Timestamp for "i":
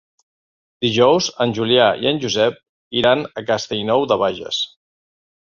2.05-2.09